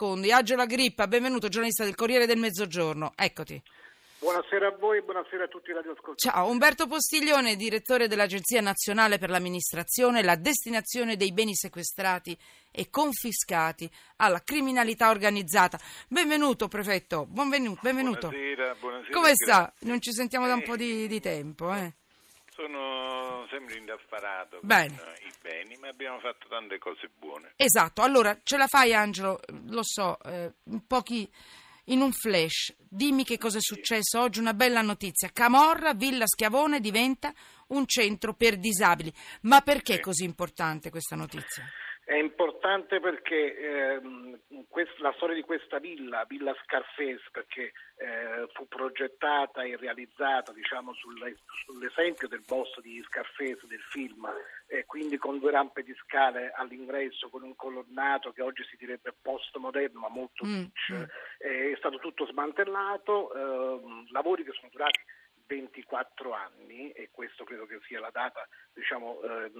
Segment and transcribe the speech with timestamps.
[0.00, 0.32] secondi.
[0.32, 3.12] Angela Grippa, benvenuto, giornalista del Corriere del Mezzogiorno.
[3.14, 3.62] Eccoti.
[4.18, 6.16] Buonasera a voi e buonasera a tutti i radioascoltatori.
[6.16, 12.36] Ciao, Umberto Postiglione, direttore dell'Agenzia Nazionale per l'Amministrazione e la destinazione dei beni sequestrati
[12.70, 15.78] e confiscati alla criminalità organizzata.
[16.08, 17.26] Benvenuto, prefetto.
[17.26, 17.80] Benvenuto.
[17.82, 19.12] Buonasera, buonasera.
[19.12, 19.72] Come sta?
[19.80, 21.94] Non ci sentiamo da un po' di, di tempo, eh?
[22.60, 24.94] Sono sempre indaffarato Bene.
[24.94, 27.54] con i beni, ma abbiamo fatto tante cose buone.
[27.56, 31.26] Esatto, allora ce la fai Angelo, lo so, eh, in pochi
[31.84, 32.74] in un flash.
[32.78, 35.30] Dimmi che cosa è successo oggi, una bella notizia.
[35.32, 37.32] Camorra, Villa Schiavone diventa
[37.68, 39.12] un centro per disabili.
[39.42, 41.64] Ma perché è così importante questa notizia?
[42.02, 48.66] È importante perché ehm, quest- la storia di questa villa, Villa Scarface, perché eh, fu
[48.66, 54.28] progettata e realizzata diciamo, sulle- sull'esempio del boss di Scarface del film,
[54.66, 59.14] e quindi con due rampe di scale all'ingresso, con un colonnato che oggi si direbbe
[59.20, 61.02] postmoderno ma molto Mm, kitsch, mm.
[61.38, 65.00] eh, è stato tutto smantellato, ehm, lavori che sono durati
[65.50, 69.50] 24 anni e questo credo che sia la data, diciamo, eh,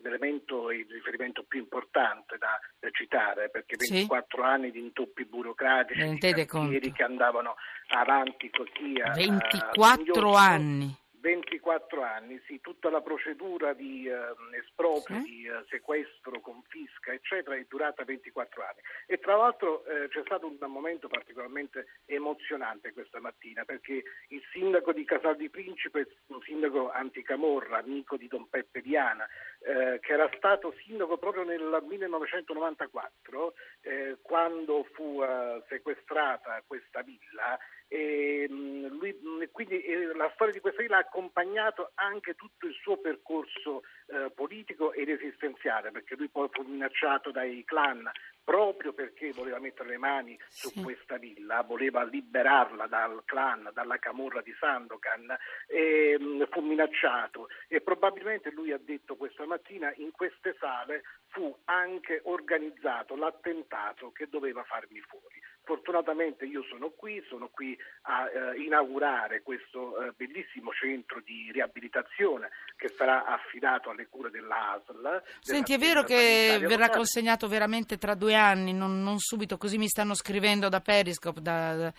[0.00, 3.92] l'elemento e il riferimento più importante da, da citare perché Sì.
[3.92, 6.92] 24 anni di intoppi burocratici, di cantieri conto.
[6.92, 7.56] che andavano
[7.88, 10.34] avanti così a, a 24 singhiozzo.
[10.36, 11.00] anni.
[11.22, 15.22] 24 anni, sì, tutta la procedura di eh, esproprio, Sì.
[15.22, 18.80] di eh, sequestro, confisca, eccetera, è durata 24 anni.
[19.06, 24.92] E tra l'altro eh, c'è stato un momento particolarmente emozionante questa mattina, perché il sindaco
[24.92, 29.24] di Casal di Principe, un sindaco anticamorra, amico di Don Peppe Diana,
[29.60, 35.22] eh, che era stato sindaco proprio nel 1994, eh, quando fu
[35.68, 37.56] sequestrata questa villa,
[37.92, 42.66] e, mh, lui, mh, quindi eh, la storia di questa villa ha accompagnato anche tutto
[42.66, 48.10] il suo percorso eh, politico ed esistenziale, perché lui poi fu minacciato dai clan
[48.44, 50.82] proprio perché voleva mettere le mani su Sì.
[50.82, 55.36] questa villa, voleva liberarla dal clan, dalla camorra di Sandokan,
[55.68, 61.54] e, mh, fu minacciato e probabilmente lui ha detto questa mattina in queste sale fu
[61.66, 65.40] anche organizzato l'attentato che doveva farmi fuori.
[65.64, 72.50] Fortunatamente io sono qui, sono qui a eh, inaugurare questo eh, bellissimo centro di riabilitazione
[72.76, 75.22] che sarà affidato alle cure dell'ASL.
[75.40, 79.86] Senti, è vero che verrà consegnato veramente tra due anni, non, non subito, così mi
[79.88, 81.92] stanno scrivendo da Periscope, da, da-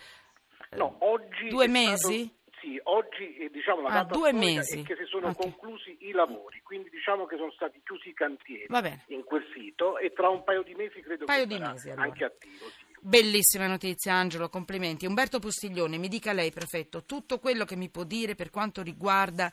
[0.76, 2.34] No, oggi due stato- mesi?
[2.60, 4.80] sì, oggi eh, diciamo la Ah, data mesi.
[4.80, 5.36] è che si sono Ok.
[5.36, 8.66] conclusi i lavori, quindi diciamo che sono stati chiusi i cantieri
[9.08, 12.02] in quel sito e tra un paio di mesi credo Paio che sarà mesi, allora.
[12.06, 12.68] anche attivo.
[12.70, 12.83] Sì.
[13.06, 15.04] Bellissima notizia, Angelo, complimenti.
[15.04, 19.52] Umberto Postiglione, mi dica lei, prefetto, tutto quello che mi può dire per quanto riguarda,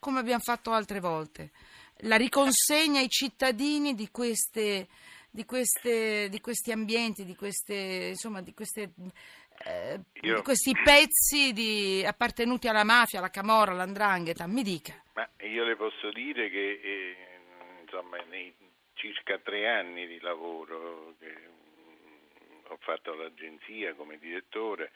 [0.00, 1.52] come abbiamo fatto altre volte,
[1.98, 4.88] la riconsegna ai cittadini di queste
[5.30, 8.90] di, queste, di questi ambienti, di queste, insomma, di queste
[9.64, 15.00] eh, di questi pezzi di, appartenuti alla mafia, alla camorra, all'andrangheta, mi dica.
[15.14, 17.16] Ma io le posso dire che eh,
[17.82, 18.52] insomma, nei
[18.94, 21.37] circa tre anni di lavoro che
[22.68, 24.92] ho fatto all'agenzia come direttore,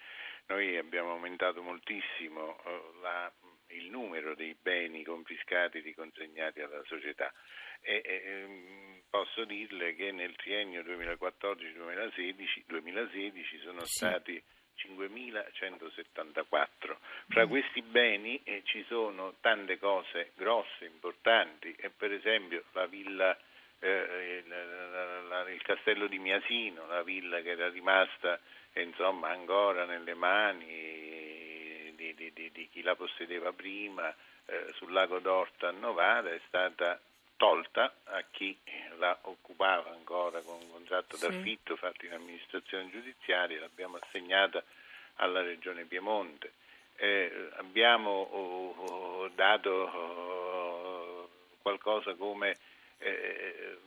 [0.47, 3.33] noi abbiamo aumentato moltissimo eh, la-
[3.69, 7.33] il numero dei beni confiscati e riconsegnati alla società.
[7.81, 14.05] E, e, ehm, posso dirle che nel triennio 2014-2016 2016 sono Sì.
[14.05, 14.43] stati
[14.77, 16.97] 5.174.
[17.29, 23.37] Fra questi beni eh, ci sono tante cose grosse, importanti, e per esempio la villa,
[23.85, 28.39] eh, il, la- il castello di Miasino, la villa che era rimasta
[28.73, 34.15] eh, insomma, ancora nelle mani di, di- di- di chi la possedeva prima,
[34.47, 37.01] eh, sul lago d'Orta a Novara, è stata
[37.37, 38.57] tolta a chi
[38.99, 41.27] la occupava ancora con un contratto Sì.
[41.27, 44.63] d'affitto fatto in amministrazione giudiziaria, l'abbiamo assegnata
[45.17, 46.53] alla Regione Piemonte.
[46.97, 51.31] Eh, abbiamo oh, oh, dato oh,
[51.63, 52.57] qualcosa come
[53.03, 53.79] eh,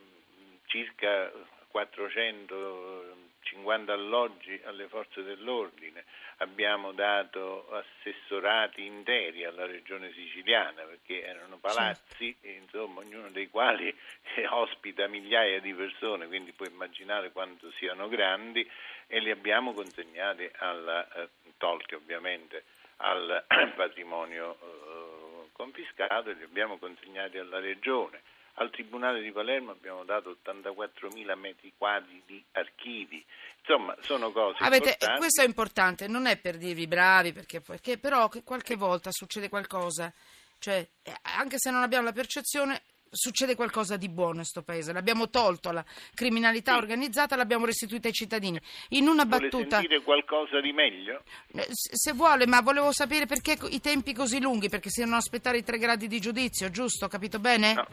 [0.66, 1.32] circa
[1.70, 6.06] 450 alloggi alle forze dell'ordine,
[6.38, 13.94] abbiamo dato assessorati interi alla regione siciliana perché erano palazzi, insomma, ognuno dei quali
[14.50, 18.70] ospita migliaia di persone, quindi puoi immaginare quanto siano grandi
[19.08, 22.64] e li abbiamo consegnati alla, eh, tolti ovviamente
[22.98, 23.44] al
[23.76, 28.22] patrimonio eh, confiscato e li abbiamo consegnati alla regione.
[28.58, 33.24] Al Tribunale di Palermo abbiamo dato 84.000 metri quadri di archivi.
[33.60, 35.20] Insomma, sono cose Avete- importanti.
[35.20, 39.50] questo è importante, non è per dirvi bravi, perché, perché però che qualche volta succede
[39.50, 40.14] qualcosa,
[40.60, 42.82] cioè eh, anche se non abbiamo la percezione,
[43.16, 44.94] succede qualcosa di buono in questo paese.
[44.94, 45.84] L'abbiamo tolto alla
[46.14, 46.78] criminalità Sì.
[46.78, 48.60] organizzata, l'abbiamo restituita ai cittadini.
[48.90, 51.24] In una Vuole battuta, sentire qualcosa di meglio?
[51.54, 55.58] eh, se vuole, ma volevo sapere perché i tempi così lunghi, perché si devono aspettare
[55.58, 57.08] i tre gradi di giudizio, giusto?
[57.08, 57.74] Capito bene?
[57.74, 57.88] No,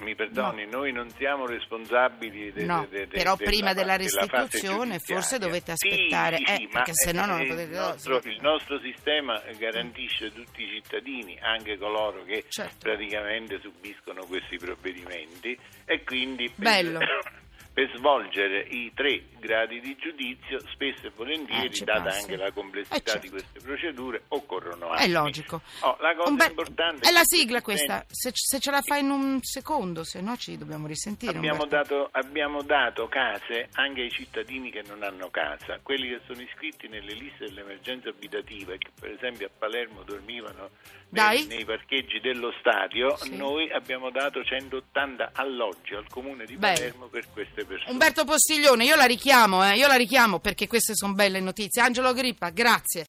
[0.00, 4.04] mi- perdoni, noi non siamo responsabili de- No, de- de- però della prima della fase
[4.20, 7.72] restituzione forse dovete aspettare, sì, eh, sì, perché ma, se no non lo eh, potete-
[7.72, 12.76] il nostro, il nostro sistema garantisce tutti i cittadini, anche coloro che Certo.
[12.80, 17.00] praticamente subiscono questi provvedimenti e quindi Bello.
[17.78, 22.22] per svolgere i tre gradi di giudizio spesso e volentieri, Eh, data passi.
[22.22, 23.20] anche la complessità Eh, certo.
[23.20, 25.12] di queste procedure, occorrono È anni.
[25.12, 25.60] logico.
[25.82, 29.10] Oh, la cosa bel- importante è la sigla questa, se, se ce la fai in
[29.10, 31.36] un secondo, se no ci dobbiamo risentire.
[31.36, 36.40] Abbiamo dato, abbiamo dato case anche ai cittadini che non hanno casa, quelli che sono
[36.42, 40.70] iscritti nelle liste dell'emergenza abitativa e che per esempio a Palermo dormivano
[41.10, 43.36] nei, nei parcheggi dello stadio, Sì.
[43.36, 46.56] noi abbiamo dato 180 alloggi al comune di.
[46.56, 47.92] Palermo per queste persone.
[47.92, 51.82] Umberto Postiglione, io la richiamo, eh, io la richiamo perché queste sono belle notizie.
[51.82, 52.96] Angelo Grippa, grazie.